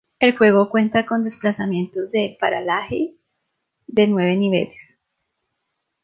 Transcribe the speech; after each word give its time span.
El 0.17 0.35
juego 0.35 0.71
cuenta 0.71 1.05
con 1.05 1.23
desplazamiento 1.23 2.07
de 2.07 2.35
paralaje 2.39 3.13
de 3.85 4.07
nueve 4.07 4.35
niveles. 4.35 4.97